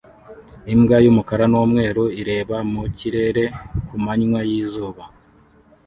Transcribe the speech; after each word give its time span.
Imbwa 0.73 0.97
y'umukara 1.03 1.45
n'umweru 1.51 2.03
ireba 2.21 2.57
mu 2.71 2.83
kirere 2.97 3.43
ku 3.87 3.95
manywa 4.03 4.39
y'izuba 4.49 5.03